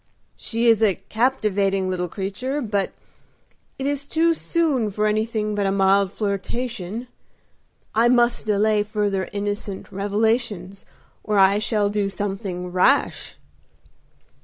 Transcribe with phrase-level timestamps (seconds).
[0.35, 2.91] "She is a captivating little creature, but
[3.77, 7.07] it is too soon for anything but a mild flirtation.
[7.93, 10.85] I must delay further innocent revelations
[11.23, 13.35] or I shall do something rash."